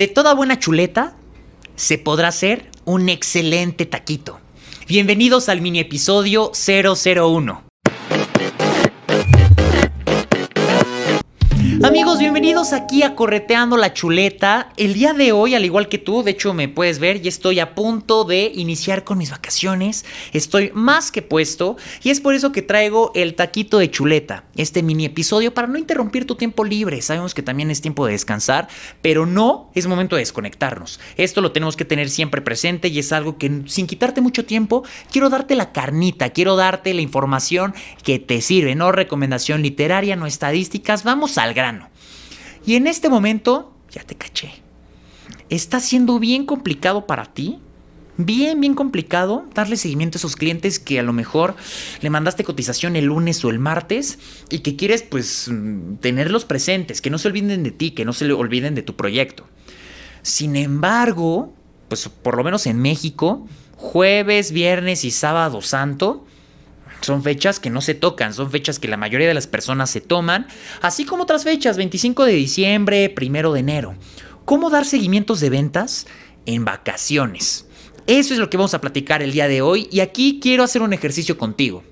De 0.00 0.06
toda 0.06 0.32
buena 0.32 0.60
chuleta 0.60 1.16
se 1.74 1.98
podrá 1.98 2.28
hacer 2.28 2.70
un 2.84 3.08
excelente 3.08 3.84
taquito. 3.84 4.38
Bienvenidos 4.86 5.48
al 5.48 5.60
mini 5.60 5.80
episodio 5.80 6.52
001. 6.54 7.67
Bienvenidos 12.40 12.72
aquí 12.72 13.02
a 13.02 13.16
Correteando 13.16 13.76
la 13.76 13.92
Chuleta. 13.92 14.72
El 14.76 14.94
día 14.94 15.12
de 15.12 15.32
hoy, 15.32 15.56
al 15.56 15.64
igual 15.64 15.88
que 15.88 15.98
tú, 15.98 16.22
de 16.22 16.30
hecho 16.30 16.54
me 16.54 16.68
puedes 16.68 17.00
ver, 17.00 17.16
y 17.16 17.26
estoy 17.26 17.58
a 17.58 17.74
punto 17.74 18.22
de 18.22 18.52
iniciar 18.54 19.02
con 19.02 19.18
mis 19.18 19.32
vacaciones. 19.32 20.04
Estoy 20.32 20.70
más 20.72 21.10
que 21.10 21.20
puesto 21.20 21.76
y 22.04 22.10
es 22.10 22.20
por 22.20 22.34
eso 22.34 22.52
que 22.52 22.62
traigo 22.62 23.10
el 23.16 23.34
taquito 23.34 23.78
de 23.78 23.90
chuleta, 23.90 24.44
este 24.54 24.84
mini 24.84 25.06
episodio 25.06 25.52
para 25.52 25.66
no 25.66 25.78
interrumpir 25.78 26.26
tu 26.26 26.36
tiempo 26.36 26.62
libre. 26.62 27.02
Sabemos 27.02 27.34
que 27.34 27.42
también 27.42 27.72
es 27.72 27.80
tiempo 27.80 28.06
de 28.06 28.12
descansar, 28.12 28.68
pero 29.02 29.26
no 29.26 29.72
es 29.74 29.88
momento 29.88 30.14
de 30.14 30.20
desconectarnos. 30.20 31.00
Esto 31.16 31.40
lo 31.40 31.50
tenemos 31.50 31.74
que 31.74 31.84
tener 31.84 32.08
siempre 32.08 32.40
presente 32.40 32.86
y 32.86 33.00
es 33.00 33.10
algo 33.10 33.36
que 33.36 33.62
sin 33.66 33.88
quitarte 33.88 34.20
mucho 34.20 34.44
tiempo, 34.44 34.84
quiero 35.10 35.28
darte 35.28 35.56
la 35.56 35.72
carnita, 35.72 36.30
quiero 36.30 36.54
darte 36.54 36.94
la 36.94 37.02
información 37.02 37.74
que 38.04 38.20
te 38.20 38.40
sirve, 38.42 38.76
no 38.76 38.92
recomendación 38.92 39.60
literaria, 39.60 40.14
no 40.14 40.26
estadísticas, 40.26 41.02
vamos 41.02 41.36
al 41.36 41.52
grano. 41.52 41.88
Y 42.68 42.76
en 42.76 42.86
este 42.86 43.08
momento, 43.08 43.72
ya 43.90 44.02
te 44.02 44.14
caché. 44.14 44.52
Está 45.48 45.80
siendo 45.80 46.18
bien 46.18 46.44
complicado 46.44 47.06
para 47.06 47.24
ti, 47.24 47.60
bien, 48.18 48.60
bien 48.60 48.74
complicado 48.74 49.46
darle 49.54 49.78
seguimiento 49.78 50.16
a 50.16 50.18
esos 50.18 50.36
clientes 50.36 50.78
que 50.78 50.98
a 50.98 51.02
lo 51.02 51.14
mejor 51.14 51.56
le 52.02 52.10
mandaste 52.10 52.44
cotización 52.44 52.94
el 52.94 53.06
lunes 53.06 53.42
o 53.42 53.48
el 53.48 53.58
martes 53.58 54.18
y 54.50 54.58
que 54.58 54.76
quieres 54.76 55.02
pues 55.02 55.48
mm, 55.50 55.94
tenerlos 56.02 56.44
presentes, 56.44 57.00
que 57.00 57.08
no 57.08 57.16
se 57.16 57.28
olviden 57.28 57.62
de 57.62 57.70
ti, 57.70 57.92
que 57.92 58.04
no 58.04 58.12
se 58.12 58.30
olviden 58.30 58.74
de 58.74 58.82
tu 58.82 58.96
proyecto. 58.96 59.46
Sin 60.20 60.54
embargo, 60.54 61.54
pues 61.88 62.06
por 62.10 62.36
lo 62.36 62.44
menos 62.44 62.66
en 62.66 62.82
México, 62.82 63.48
jueves, 63.76 64.52
viernes 64.52 65.06
y 65.06 65.10
sábado 65.10 65.62
santo, 65.62 66.26
son 67.00 67.22
fechas 67.22 67.60
que 67.60 67.70
no 67.70 67.80
se 67.80 67.94
tocan, 67.94 68.34
son 68.34 68.50
fechas 68.50 68.78
que 68.78 68.88
la 68.88 68.96
mayoría 68.96 69.28
de 69.28 69.34
las 69.34 69.46
personas 69.46 69.90
se 69.90 70.00
toman, 70.00 70.46
así 70.82 71.04
como 71.04 71.22
otras 71.22 71.44
fechas, 71.44 71.76
25 71.76 72.24
de 72.24 72.32
diciembre, 72.32 73.14
1 73.20 73.52
de 73.52 73.60
enero. 73.60 73.94
¿Cómo 74.44 74.70
dar 74.70 74.84
seguimientos 74.84 75.40
de 75.40 75.50
ventas 75.50 76.06
en 76.46 76.64
vacaciones? 76.64 77.66
Eso 78.06 78.32
es 78.32 78.40
lo 78.40 78.48
que 78.48 78.56
vamos 78.56 78.72
a 78.74 78.80
platicar 78.80 79.22
el 79.22 79.32
día 79.32 79.48
de 79.48 79.60
hoy 79.60 79.88
y 79.92 80.00
aquí 80.00 80.40
quiero 80.40 80.64
hacer 80.64 80.80
un 80.80 80.94
ejercicio 80.94 81.36
contigo. 81.36 81.82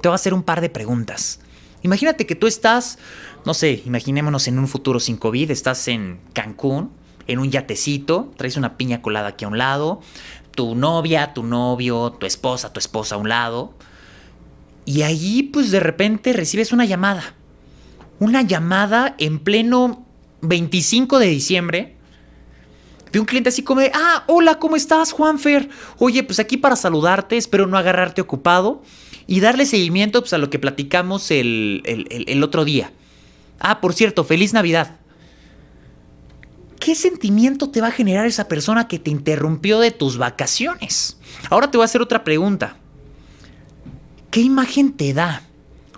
Te 0.00 0.08
voy 0.08 0.12
a 0.12 0.14
hacer 0.14 0.32
un 0.32 0.42
par 0.42 0.62
de 0.62 0.70
preguntas. 0.70 1.40
Imagínate 1.82 2.26
que 2.26 2.34
tú 2.34 2.46
estás, 2.46 2.98
no 3.44 3.54
sé, 3.54 3.82
imaginémonos 3.84 4.48
en 4.48 4.58
un 4.58 4.68
futuro 4.68 5.00
sin 5.00 5.16
COVID, 5.16 5.50
estás 5.50 5.88
en 5.88 6.20
Cancún, 6.32 6.90
en 7.26 7.38
un 7.38 7.50
yatecito, 7.50 8.32
traes 8.36 8.56
una 8.56 8.76
piña 8.76 9.02
colada 9.02 9.28
aquí 9.28 9.44
a 9.44 9.48
un 9.48 9.58
lado, 9.58 10.00
tu 10.52 10.74
novia, 10.74 11.34
tu 11.34 11.42
novio, 11.42 12.12
tu 12.12 12.26
esposa, 12.26 12.72
tu 12.72 12.78
esposa 12.78 13.16
a 13.16 13.18
un 13.18 13.28
lado, 13.28 13.74
y 14.84 15.02
allí 15.02 15.42
pues 15.44 15.70
de 15.70 15.80
repente 15.80 16.32
recibes 16.32 16.72
una 16.72 16.84
llamada. 16.84 17.34
Una 18.18 18.42
llamada 18.42 19.14
en 19.18 19.38
pleno 19.38 20.06
25 20.42 21.18
de 21.18 21.26
diciembre 21.26 21.96
de 23.12 23.20
un 23.20 23.26
cliente 23.26 23.50
así 23.50 23.62
como 23.62 23.82
ah, 23.92 24.24
hola, 24.26 24.58
¿cómo 24.58 24.74
estás, 24.74 25.12
Juanfer? 25.12 25.68
Oye, 25.98 26.22
pues 26.22 26.40
aquí 26.40 26.56
para 26.56 26.76
saludarte, 26.76 27.36
espero 27.36 27.66
no 27.66 27.76
agarrarte 27.76 28.22
ocupado 28.22 28.82
y 29.26 29.40
darle 29.40 29.66
seguimiento 29.66 30.20
pues, 30.20 30.32
a 30.32 30.38
lo 30.38 30.50
que 30.50 30.58
platicamos 30.58 31.30
el, 31.30 31.82
el 31.84 32.42
otro 32.42 32.64
día. 32.64 32.90
Ah, 33.60 33.80
por 33.80 33.92
cierto, 33.92 34.24
feliz 34.24 34.52
Navidad. 34.54 34.96
¿Qué 36.80 36.96
sentimiento 36.96 37.70
te 37.70 37.80
va 37.80 37.88
a 37.88 37.92
generar 37.92 38.26
esa 38.26 38.48
persona 38.48 38.88
que 38.88 38.98
te 38.98 39.10
interrumpió 39.10 39.78
de 39.78 39.92
tus 39.92 40.18
vacaciones? 40.18 41.18
Ahora 41.48 41.70
te 41.70 41.76
voy 41.76 41.84
a 41.84 41.84
hacer 41.84 42.02
otra 42.02 42.24
pregunta. 42.24 42.76
¿Qué 44.32 44.40
imagen 44.40 44.94
te 44.94 45.12
da? 45.12 45.42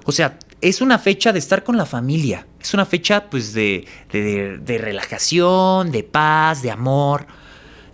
O 0.05 0.13
sea, 0.13 0.39
es 0.61 0.83
una 0.83 0.99
fecha 0.99 1.33
de 1.33 1.39
estar 1.39 1.65
con 1.65 1.79
la 1.79 1.87
familia, 1.87 2.47
es 2.61 2.75
una 2.75 2.85
fecha 2.85 3.31
pues 3.31 3.55
de, 3.55 3.87
de, 4.11 4.79
relajación, 4.79 5.91
de 5.93 6.03
paz, 6.03 6.61
de 6.61 6.71
amor, 6.71 7.27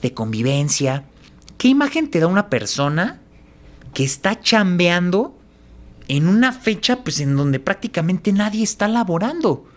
de 0.03 0.13
convivencia. 0.13 1.05
¿Qué 1.59 1.69
imagen 1.69 2.11
te 2.11 2.19
da 2.19 2.27
una 2.27 2.49
persona 2.49 3.21
que 3.93 4.03
está 4.03 4.41
chambeando 4.41 5.37
en 6.09 6.27
una 6.27 6.53
fecha 6.53 7.05
pues 7.05 7.21
en 7.21 7.37
donde 7.37 7.61
prácticamente 7.61 8.33
nadie 8.33 8.65
está 8.65 8.89
laborando? 8.89 9.69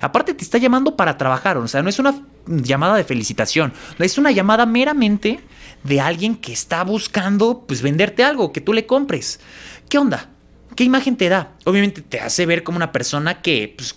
Aparte 0.00 0.34
te 0.34 0.44
está 0.44 0.58
llamando 0.58 0.96
para 0.96 1.16
trabajar, 1.16 1.56
o 1.56 1.66
sea, 1.66 1.82
no 1.82 1.88
es 1.88 1.98
una 1.98 2.14
llamada 2.46 2.96
de 2.96 3.04
felicitación, 3.04 3.72
es 3.98 4.18
una 4.18 4.30
llamada 4.32 4.66
meramente 4.66 5.40
de 5.82 6.00
alguien 6.00 6.36
que 6.36 6.52
está 6.52 6.84
buscando 6.84 7.64
pues 7.66 7.82
venderte 7.82 8.24
algo, 8.24 8.52
que 8.52 8.60
tú 8.60 8.72
le 8.72 8.86
compres. 8.86 9.40
¿Qué 9.90 9.98
onda? 9.98 10.30
¿Qué 10.76 10.84
imagen 10.84 11.16
te 11.16 11.28
da? 11.28 11.56
Obviamente 11.64 12.00
te 12.00 12.20
hace 12.20 12.46
ver 12.46 12.62
como 12.62 12.76
una 12.76 12.92
persona 12.92 13.42
que 13.42 13.74
pues, 13.76 13.96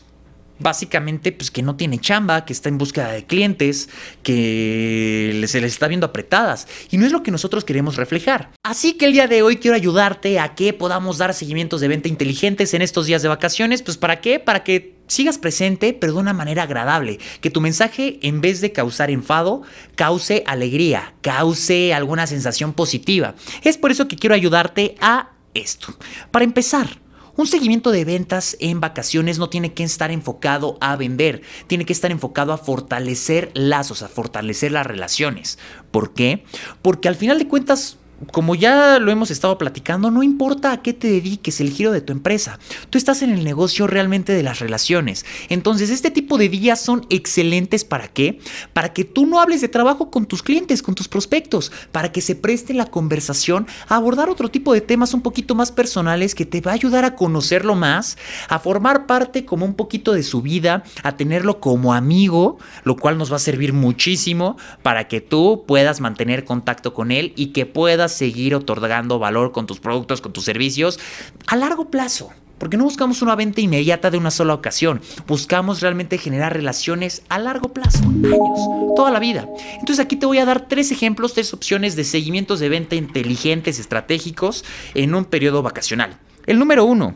básicamente 0.58 1.32
pues 1.32 1.52
que 1.52 1.62
no 1.62 1.76
tiene 1.76 2.00
chamba, 2.00 2.46
que 2.46 2.52
está 2.52 2.68
en 2.68 2.80
búsqueda 2.80 3.12
de 3.12 3.26
clientes, 3.28 3.90
que 4.24 5.44
se 5.48 5.62
les 5.62 5.74
está 5.74 5.88
viendo 5.88 6.08
apretadas 6.08 6.68
y 6.90 6.98
no 6.98 7.06
es 7.06 7.12
lo 7.12 7.22
que 7.22 7.30
nosotros 7.30 7.64
queremos 7.64 7.96
reflejar. 7.96 8.50
Así 8.64 8.94
que 8.94 9.06
el 9.06 9.14
día 9.14 9.28
de 9.28 9.44
hoy 9.44 9.58
quiero 9.58 9.76
ayudarte 9.76 10.40
a 10.40 10.56
que 10.56 10.74
podamos 10.74 11.20
dar 11.20 11.32
seguimientos 11.36 11.80
de 11.80 11.90
venta 11.90 12.10
inteligentes 12.10 12.74
en 12.74 12.82
estos 12.82 13.06
días 13.06 13.22
de 13.22 13.30
vacaciones, 13.30 13.84
pues 13.84 13.98
para 13.98 14.20
qué? 14.20 14.40
Para 14.40 14.64
que 14.64 14.96
sigas 15.06 15.38
presente, 15.38 15.94
pero 15.94 16.14
de 16.14 16.20
una 16.20 16.34
manera 16.34 16.64
agradable. 16.64 17.20
Que 17.40 17.52
tu 17.52 17.62
mensaje, 17.62 18.18
en 18.24 18.42
vez 18.42 18.62
de 18.62 18.72
causar 18.72 19.12
enfado, 19.12 19.62
cause 19.94 20.44
alegría, 20.48 21.14
cause 21.22 21.94
alguna 21.94 22.26
sensación 22.26 22.74
positiva. 22.74 23.36
Es 23.62 23.78
por 23.78 23.92
eso 23.92 24.08
que 24.08 24.16
quiero 24.16 24.34
ayudarte 24.34 24.96
a 25.00 25.33
esto. 25.54 25.94
Para 26.32 26.46
empezar, 26.46 27.00
un 27.36 27.48
seguimiento 27.48 27.90
de 27.90 28.06
ventas 28.06 28.56
en 28.60 28.80
vacaciones 28.80 29.40
no 29.40 29.50
tiene 29.50 29.74
que 29.74 29.84
estar 29.84 30.12
enfocado 30.12 30.78
a 30.82 30.96
vender, 30.96 31.42
tiene 31.66 31.86
que 31.86 31.94
estar 31.94 32.12
enfocado 32.12 32.54
a 32.54 32.58
fortalecer 32.58 33.50
lazos, 33.56 34.04
a 34.04 34.08
fortalecer 34.08 34.72
las 34.72 34.86
relaciones. 34.86 35.58
¿Por 35.90 36.14
qué? 36.14 36.44
Porque 36.84 37.08
al 37.08 37.16
final 37.16 37.40
de 37.40 37.48
cuentas 37.48 37.98
como 38.32 38.56
ya 38.56 39.00
lo 39.00 39.12
hemos 39.12 39.32
estado 39.32 39.58
platicando, 39.58 40.12
no 40.12 40.24
importa 40.24 40.72
a 40.72 40.82
qué 40.82 40.94
te 40.94 41.10
dediques 41.10 41.60
el 41.60 41.72
giro 41.72 41.92
de 41.92 42.02
tu 42.02 42.14
empresa, 42.14 42.60
tú 42.90 42.98
estás 42.98 43.22
en 43.22 43.32
el 43.32 43.44
negocio 43.44 43.88
realmente 43.88 44.34
de 44.34 44.44
las 44.44 44.60
relaciones. 44.60 45.26
Entonces, 45.50 45.90
este 45.90 46.12
tipo 46.12 46.38
de 46.38 46.50
días 46.50 46.80
son 46.80 47.06
excelentes 47.10 47.84
para 47.84 48.08
qué? 48.08 48.40
Para 48.74 48.94
que 48.94 49.04
tú 49.04 49.26
no 49.26 49.42
hables 49.42 49.62
de 49.62 49.68
trabajo 49.68 50.10
con 50.10 50.26
tus 50.26 50.44
clientes, 50.44 50.82
con 50.82 50.96
tus 50.96 51.08
prospectos, 51.08 51.72
para 51.92 52.12
que 52.12 52.22
se 52.22 52.36
preste 52.36 52.74
la 52.74 52.86
conversación 52.86 53.68
a 53.88 53.96
abordar 53.96 54.30
otro 54.30 54.50
tipo 54.50 54.74
de 54.74 54.82
temas 54.82 55.14
un 55.14 55.22
poquito 55.22 55.56
más 55.56 55.72
personales 55.72 56.36
que 56.36 56.46
te 56.46 56.62
va 56.62 56.72
a 56.72 56.76
ayudar 56.76 57.06
a 57.06 57.16
conocerlo 57.16 57.76
más, 57.76 58.18
a 58.48 58.60
formar 58.60 59.06
parte 59.06 59.46
como 59.46 59.66
un 59.66 59.74
poquito 59.74 60.14
de 60.14 60.24
su 60.24 60.42
vida, 60.42 60.84
a 61.04 61.18
tenerlo 61.18 61.60
como 61.60 61.94
amigo, 61.94 62.58
lo 62.84 62.96
cual 62.96 63.18
nos 63.18 63.32
va 63.32 63.38
a 63.38 63.40
servir 63.40 63.74
muchísimo 63.74 64.58
para 64.82 65.08
que 65.08 65.22
tú 65.22 65.64
puedas 65.68 66.00
mantener 66.00 66.46
contacto 66.46 66.94
con 66.94 67.12
él 67.12 67.34
y 67.36 67.48
que 67.48 67.66
puedas 67.66 68.13
seguir 68.14 68.56
otorgando 68.56 69.20
valor 69.20 69.52
con 69.52 69.68
tus 69.68 69.80
productos, 69.80 70.22
con 70.22 70.32
tus 70.32 70.46
servicios 70.46 71.00
a 71.48 71.56
largo 71.56 71.90
plazo. 71.90 72.32
Porque 72.58 72.78
no 72.78 72.86
buscamos 72.86 73.22
una 73.22 73.36
venta 73.36 73.60
inmediata 73.60 74.10
de 74.10 74.18
una 74.18 74.32
sola 74.32 74.54
ocasión. 74.54 75.02
Buscamos 75.28 75.82
realmente 75.82 76.18
generar 76.18 76.54
relaciones 76.54 77.24
a 77.28 77.38
largo 77.38 77.74
plazo, 77.74 78.04
años, 78.06 78.96
toda 78.96 79.12
la 79.12 79.20
vida. 79.20 79.50
Entonces 79.74 80.00
aquí 80.00 80.16
te 80.16 80.26
voy 80.26 80.38
a 80.38 80.46
dar 80.46 80.70
tres 80.70 80.92
ejemplos, 80.92 81.34
tres 81.34 81.54
opciones 81.54 81.98
de 81.98 82.06
seguimientos 82.06 82.62
de 82.62 82.70
venta 82.70 82.96
inteligentes, 82.96 83.80
estratégicos 83.80 84.64
en 84.94 85.14
un 85.14 85.26
periodo 85.26 85.62
vacacional. 85.62 86.20
El 86.46 86.58
número 86.60 86.86
uno, 86.86 87.16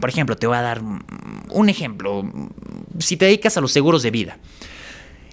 por 0.00 0.10
ejemplo, 0.10 0.36
te 0.36 0.46
voy 0.48 0.56
a 0.56 0.62
dar 0.62 0.82
un 0.82 1.68
ejemplo. 1.68 2.24
Si 2.98 3.16
te 3.16 3.26
dedicas 3.26 3.56
a 3.56 3.60
los 3.60 3.70
seguros 3.70 4.02
de 4.02 4.10
vida. 4.10 4.38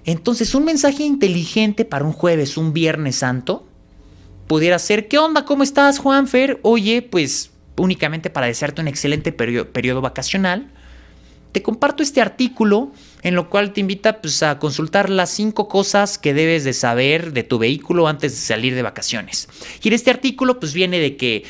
Entonces, 0.06 0.54
un 0.56 0.66
mensaje 0.66 1.04
inteligente 1.04 1.86
para 1.86 2.06
un 2.06 2.14
jueves, 2.14 2.58
un 2.58 2.74
viernes 2.74 3.18
santo, 3.18 3.69
pudiera 4.50 4.80
ser, 4.80 5.08
¿qué 5.08 5.20
onda? 5.20 5.46
¿Cómo 5.46 5.62
estás, 5.62 6.00
Juanfer? 6.00 6.60
Oye, 6.64 7.04
pues 7.04 7.52
únicamente 7.78 8.32
para 8.32 8.48
desearte 8.48 8.82
un 8.82 8.88
excelente 8.88 9.32
periodo, 9.32 10.02
vacacional, 10.02 10.72
te 11.52 11.62
comparto 11.62 12.02
este 12.02 12.20
artículo 12.20 12.92
en 13.22 13.36
lo 13.36 13.52
cual 13.52 13.74
te 13.74 13.82
invita 13.82 14.22
pues, 14.22 14.42
a 14.42 14.58
consultar 14.58 15.12
las 15.12 15.30
cinco 15.30 15.68
cosas 15.68 16.18
que 16.18 16.34
debes 16.34 16.64
de 16.64 16.74
saber 16.74 17.32
de 17.32 17.44
tu 17.44 17.60
vehículo 17.60 18.08
antes 18.08 18.32
de 18.32 18.38
salir 18.40 18.74
de 18.74 18.82
vacaciones. 18.82 19.50
Y 19.84 19.90
en 19.90 19.94
este 19.94 20.10
artículo 20.10 20.60
pues 20.60 20.74
viene 20.74 20.98
de 20.98 21.16
que 21.16 21.46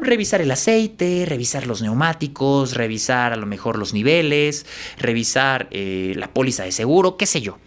revisar 0.00 0.40
el 0.40 0.50
aceite, 0.50 1.26
revisar 1.28 1.66
los 1.66 1.82
neumáticos, 1.82 2.72
revisar 2.72 3.34
a 3.34 3.36
lo 3.36 3.44
mejor 3.44 3.76
los 3.76 3.92
niveles, 3.92 4.64
revisar 4.96 5.68
eh, 5.70 6.14
la 6.16 6.32
póliza 6.32 6.64
de 6.64 6.72
seguro, 6.72 7.18
qué 7.18 7.26
sé 7.26 7.42
yo. 7.42 7.58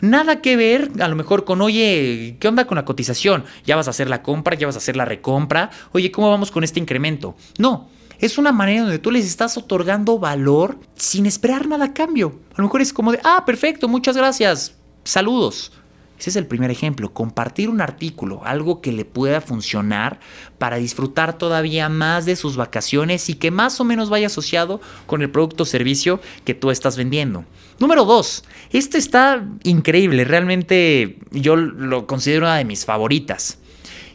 Nada 0.00 0.42
que 0.42 0.56
ver, 0.56 0.90
a 1.00 1.08
lo 1.08 1.16
mejor 1.16 1.44
con, 1.44 1.60
oye, 1.62 2.36
¿qué 2.38 2.48
onda 2.48 2.66
con 2.66 2.76
la 2.76 2.84
cotización? 2.84 3.44
Ya 3.64 3.76
vas 3.76 3.86
a 3.86 3.90
hacer 3.90 4.08
la 4.08 4.22
compra, 4.22 4.56
ya 4.56 4.66
vas 4.66 4.76
a 4.76 4.78
hacer 4.78 4.96
la 4.96 5.04
recompra. 5.04 5.70
Oye, 5.92 6.10
¿cómo 6.10 6.30
vamos 6.30 6.50
con 6.50 6.64
este 6.64 6.80
incremento? 6.80 7.34
No, 7.58 7.88
es 8.18 8.38
una 8.38 8.52
manera 8.52 8.82
donde 8.82 8.98
tú 8.98 9.10
les 9.10 9.26
estás 9.26 9.56
otorgando 9.56 10.18
valor 10.18 10.78
sin 10.94 11.26
esperar 11.26 11.66
nada 11.66 11.86
a 11.86 11.94
cambio. 11.94 12.40
A 12.52 12.58
lo 12.58 12.64
mejor 12.64 12.80
es 12.80 12.92
como 12.92 13.12
de, 13.12 13.20
ah, 13.24 13.44
perfecto, 13.46 13.88
muchas 13.88 14.16
gracias, 14.16 14.74
saludos. 15.04 15.72
Ese 16.18 16.30
es 16.30 16.36
el 16.36 16.46
primer 16.46 16.70
ejemplo, 16.70 17.12
compartir 17.12 17.68
un 17.68 17.80
artículo, 17.80 18.40
algo 18.44 18.80
que 18.80 18.92
le 18.92 19.04
pueda 19.04 19.40
funcionar 19.40 20.18
para 20.58 20.76
disfrutar 20.76 21.36
todavía 21.36 21.88
más 21.88 22.24
de 22.24 22.36
sus 22.36 22.56
vacaciones 22.56 23.28
y 23.28 23.34
que 23.34 23.50
más 23.50 23.80
o 23.80 23.84
menos 23.84 24.08
vaya 24.08 24.28
asociado 24.28 24.80
con 25.06 25.22
el 25.22 25.30
producto 25.30 25.64
o 25.64 25.66
servicio 25.66 26.20
que 26.44 26.54
tú 26.54 26.70
estás 26.70 26.96
vendiendo. 26.96 27.44
Número 27.78 28.04
dos, 28.04 28.44
este 28.70 28.98
está 28.98 29.46
increíble, 29.62 30.24
realmente 30.24 31.18
yo 31.30 31.56
lo 31.56 32.06
considero 32.06 32.46
una 32.46 32.56
de 32.56 32.64
mis 32.64 32.86
favoritas. 32.86 33.58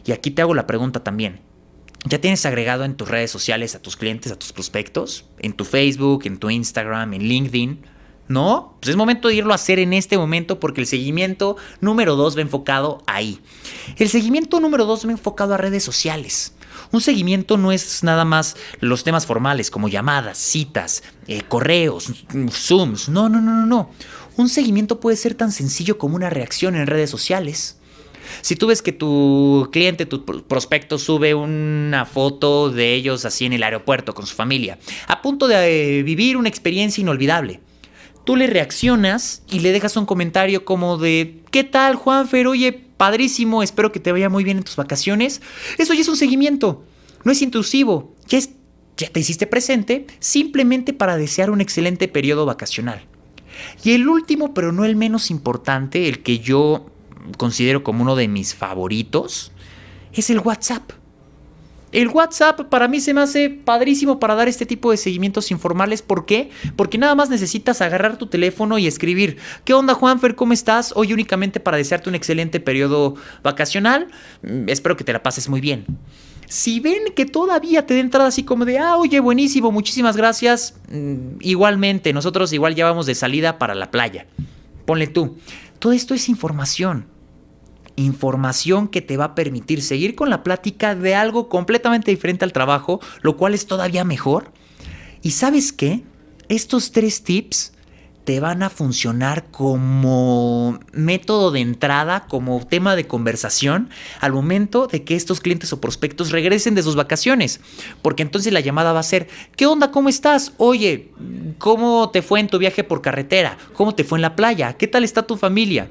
Y 0.04 0.12
aquí 0.12 0.32
te 0.32 0.42
hago 0.42 0.54
la 0.54 0.66
pregunta 0.66 1.04
también. 1.04 1.40
¿Ya 2.04 2.20
tienes 2.20 2.44
agregado 2.46 2.84
en 2.84 2.96
tus 2.96 3.08
redes 3.08 3.30
sociales 3.30 3.76
a 3.76 3.80
tus 3.80 3.96
clientes, 3.96 4.32
a 4.32 4.36
tus 4.36 4.52
prospectos? 4.52 5.26
En 5.38 5.52
tu 5.52 5.64
Facebook, 5.64 6.22
en 6.24 6.38
tu 6.38 6.50
Instagram, 6.50 7.14
en 7.14 7.22
LinkedIn. 7.22 7.86
¿No? 8.28 8.76
Pues 8.80 8.90
es 8.90 8.96
momento 8.96 9.28
de 9.28 9.34
irlo 9.34 9.52
a 9.52 9.56
hacer 9.56 9.78
en 9.78 9.92
este 9.92 10.16
momento 10.16 10.58
porque 10.60 10.80
el 10.80 10.86
seguimiento 10.86 11.56
número 11.80 12.16
dos 12.16 12.36
va 12.36 12.40
enfocado 12.40 13.02
ahí. 13.06 13.40
El 13.98 14.08
seguimiento 14.08 14.60
número 14.60 14.86
dos 14.86 15.06
va 15.06 15.10
enfocado 15.10 15.54
a 15.54 15.58
redes 15.58 15.84
sociales. 15.84 16.54
Un 16.92 17.00
seguimiento 17.00 17.56
no 17.56 17.72
es 17.72 18.02
nada 18.02 18.24
más 18.24 18.56
los 18.80 19.04
temas 19.04 19.26
formales 19.26 19.70
como 19.70 19.88
llamadas, 19.88 20.38
citas, 20.38 21.02
eh, 21.26 21.42
correos, 21.46 22.12
zooms. 22.50 23.08
No, 23.08 23.28
no, 23.28 23.40
no, 23.40 23.52
no, 23.52 23.66
no. 23.66 23.90
Un 24.36 24.48
seguimiento 24.48 25.00
puede 25.00 25.16
ser 25.16 25.34
tan 25.34 25.52
sencillo 25.52 25.98
como 25.98 26.16
una 26.16 26.30
reacción 26.30 26.74
en 26.74 26.86
redes 26.86 27.10
sociales. 27.10 27.78
Si 28.40 28.56
tú 28.56 28.68
ves 28.68 28.82
que 28.82 28.92
tu 28.92 29.68
cliente, 29.72 30.06
tu 30.06 30.24
prospecto 30.24 30.98
sube 30.98 31.34
una 31.34 32.06
foto 32.06 32.70
de 32.70 32.94
ellos 32.94 33.24
así 33.24 33.44
en 33.44 33.52
el 33.52 33.62
aeropuerto 33.62 34.14
con 34.14 34.26
su 34.26 34.34
familia, 34.34 34.78
a 35.06 35.20
punto 35.22 35.48
de 35.48 35.98
eh, 35.98 36.02
vivir 36.02 36.36
una 36.36 36.48
experiencia 36.48 37.02
inolvidable 37.02 37.60
tú 38.24 38.36
le 38.36 38.46
reaccionas 38.46 39.42
y 39.50 39.60
le 39.60 39.72
dejas 39.72 39.96
un 39.96 40.06
comentario 40.06 40.64
como 40.64 40.98
de, 40.98 41.42
¿qué 41.50 41.64
tal 41.64 41.96
Juanfer? 41.96 42.46
Oye, 42.46 42.72
padrísimo, 42.72 43.62
espero 43.62 43.92
que 43.92 44.00
te 44.00 44.12
vaya 44.12 44.28
muy 44.28 44.44
bien 44.44 44.58
en 44.58 44.64
tus 44.64 44.76
vacaciones. 44.76 45.42
Eso 45.78 45.94
ya 45.94 46.00
es 46.00 46.08
un 46.08 46.16
seguimiento, 46.16 46.84
no 47.24 47.32
es 47.32 47.42
intrusivo, 47.42 48.14
ya, 48.28 48.38
ya 48.96 49.08
te 49.08 49.20
hiciste 49.20 49.46
presente 49.46 50.06
simplemente 50.20 50.92
para 50.92 51.16
desear 51.16 51.50
un 51.50 51.60
excelente 51.60 52.08
periodo 52.08 52.46
vacacional. 52.46 53.06
Y 53.84 53.92
el 53.92 54.08
último, 54.08 54.54
pero 54.54 54.72
no 54.72 54.84
el 54.84 54.96
menos 54.96 55.30
importante, 55.30 56.08
el 56.08 56.22
que 56.22 56.38
yo 56.38 56.86
considero 57.36 57.84
como 57.84 58.02
uno 58.02 58.16
de 58.16 58.28
mis 58.28 58.54
favoritos, 58.54 59.52
es 60.12 60.30
el 60.30 60.40
WhatsApp. 60.40 60.92
El 61.92 62.08
WhatsApp 62.08 62.62
para 62.70 62.88
mí 62.88 63.00
se 63.00 63.12
me 63.12 63.20
hace 63.20 63.50
padrísimo 63.50 64.18
para 64.18 64.34
dar 64.34 64.48
este 64.48 64.64
tipo 64.64 64.90
de 64.90 64.96
seguimientos 64.96 65.50
informales. 65.50 66.00
¿Por 66.00 66.24
qué? 66.24 66.48
Porque 66.74 66.96
nada 66.96 67.14
más 67.14 67.28
necesitas 67.28 67.82
agarrar 67.82 68.16
tu 68.16 68.28
teléfono 68.28 68.78
y 68.78 68.86
escribir, 68.86 69.36
¿qué 69.66 69.74
onda 69.74 69.92
Juanfer? 69.92 70.34
¿Cómo 70.34 70.54
estás? 70.54 70.94
Hoy 70.96 71.12
únicamente 71.12 71.60
para 71.60 71.76
desearte 71.76 72.08
un 72.08 72.14
excelente 72.14 72.60
periodo 72.60 73.14
vacacional. 73.42 74.08
Mm, 74.42 74.70
espero 74.70 74.96
que 74.96 75.04
te 75.04 75.12
la 75.12 75.22
pases 75.22 75.50
muy 75.50 75.60
bien. 75.60 75.84
Si 76.48 76.80
ven 76.80 77.12
que 77.14 77.26
todavía 77.26 77.86
te 77.86 77.94
da 77.94 78.00
entrada 78.00 78.28
así 78.28 78.42
como 78.42 78.64
de, 78.64 78.78
ah, 78.78 78.96
oye, 78.96 79.20
buenísimo, 79.20 79.70
muchísimas 79.70 80.16
gracias. 80.16 80.74
Mm, 80.90 81.36
igualmente, 81.40 82.14
nosotros 82.14 82.54
igual 82.54 82.74
ya 82.74 82.86
vamos 82.86 83.04
de 83.04 83.14
salida 83.14 83.58
para 83.58 83.74
la 83.74 83.90
playa. 83.90 84.26
Ponle 84.86 85.08
tú. 85.08 85.36
Todo 85.78 85.92
esto 85.92 86.14
es 86.14 86.30
información 86.30 87.11
información 88.02 88.88
que 88.88 89.02
te 89.02 89.16
va 89.16 89.24
a 89.26 89.34
permitir 89.34 89.82
seguir 89.82 90.14
con 90.14 90.30
la 90.30 90.42
plática 90.42 90.94
de 90.94 91.14
algo 91.14 91.48
completamente 91.48 92.10
diferente 92.10 92.44
al 92.44 92.52
trabajo, 92.52 93.00
lo 93.22 93.36
cual 93.36 93.54
es 93.54 93.66
todavía 93.66 94.04
mejor. 94.04 94.52
¿Y 95.22 95.32
sabes 95.32 95.72
qué? 95.72 96.02
Estos 96.48 96.92
tres 96.92 97.22
tips 97.22 97.72
te 98.24 98.38
van 98.38 98.62
a 98.62 98.70
funcionar 98.70 99.46
como 99.50 100.78
método 100.92 101.50
de 101.50 101.60
entrada, 101.60 102.26
como 102.28 102.64
tema 102.64 102.94
de 102.94 103.06
conversación 103.06 103.90
al 104.20 104.32
momento 104.32 104.86
de 104.86 105.02
que 105.02 105.16
estos 105.16 105.40
clientes 105.40 105.72
o 105.72 105.80
prospectos 105.80 106.30
regresen 106.30 106.74
de 106.74 106.82
sus 106.82 106.94
vacaciones. 106.94 107.60
Porque 108.00 108.22
entonces 108.22 108.52
la 108.52 108.60
llamada 108.60 108.92
va 108.92 109.00
a 109.00 109.04
ser, 109.04 109.28
¿qué 109.56 109.66
onda? 109.66 109.90
¿Cómo 109.90 110.08
estás? 110.08 110.52
Oye, 110.58 111.10
¿cómo 111.58 112.10
te 112.10 112.22
fue 112.22 112.38
en 112.40 112.46
tu 112.46 112.58
viaje 112.58 112.84
por 112.84 113.02
carretera? 113.02 113.58
¿Cómo 113.74 113.94
te 113.94 114.04
fue 114.04 114.18
en 114.18 114.22
la 114.22 114.36
playa? 114.36 114.74
¿Qué 114.74 114.86
tal 114.86 115.02
está 115.02 115.24
tu 115.24 115.36
familia? 115.36 115.90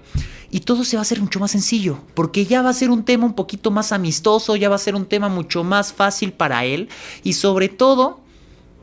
Y 0.52 0.60
todo 0.60 0.84
se 0.84 0.98
va 0.98 1.02
a 1.02 1.04
hacer 1.04 1.22
mucho 1.22 1.40
más 1.40 1.52
sencillo, 1.52 2.00
porque 2.14 2.46
ya 2.46 2.62
va 2.62 2.70
a 2.70 2.74
ser 2.74 2.92
un 2.92 3.04
tema 3.04 3.26
un 3.26 3.34
poquito 3.34 3.72
más 3.72 3.94
amistoso, 3.94 4.58
ya 4.58 4.70
va 4.70 4.76
a 4.76 4.80
ser 4.80 4.96
un 4.96 5.06
tema 5.06 5.30
mucho 5.30 5.64
más 5.64 5.94
fácil 5.94 6.34
para 6.34 6.66
él 6.66 6.90
y 7.24 7.34
sobre 7.34 7.70
todo 7.70 8.20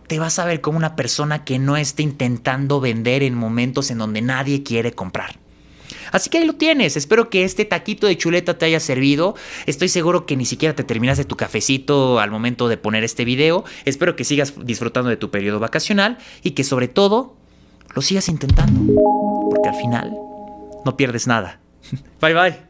te 0.07 0.19
vas 0.19 0.39
a 0.39 0.47
ver 0.47 0.63
como 0.63 0.79
una 0.79 0.97
persona 0.97 1.45
que 1.45 1.59
no 1.59 1.77
esté 1.77 2.03
intentando 2.03 2.81
vender 2.81 3.23
en 3.23 3.35
momentos 3.35 3.91
en 3.91 3.99
donde 3.99 4.23
nadie 4.23 4.63
quiere 4.63 4.93
comprar. 4.93 5.39
Así 6.11 6.31
que 6.31 6.39
ahí 6.39 6.47
lo 6.47 6.55
tienes. 6.55 6.97
Espero 6.97 7.29
que 7.29 7.45
este 7.45 7.67
taquito 7.67 8.07
de 8.07 8.17
chuleta 8.17 8.57
te 8.57 8.65
haya 8.65 8.81
servido. 8.81 9.35
Estoy 9.67 9.89
seguro 9.89 10.25
que 10.25 10.37
ni 10.37 10.47
siquiera 10.47 10.75
te 10.75 10.83
terminaste 10.83 11.25
tu 11.25 11.37
cafecito 11.37 12.19
al 12.19 12.31
momento 12.31 12.69
de 12.69 12.79
poner 12.79 13.05
este 13.05 13.27
video. 13.27 13.65
Espero 13.85 14.17
que 14.17 14.25
sigas 14.25 14.55
disfrutando 14.65 15.11
de 15.11 15.19
tu 15.19 15.31
periodo 15.31 15.61
vacacional 15.61 16.17
y 16.43 16.53
que 16.53 16.65
sobre 16.65 16.89
todo 16.89 17.37
lo 17.95 18.01
sigas 18.01 18.31
intentando. 18.31 18.81
Porque 19.51 19.69
al 19.69 19.75
final 19.75 20.28
no 20.85 20.97
pierdes 20.97 21.27
nada. 21.27 21.61
Bye 22.21 22.35
bye. 22.35 22.68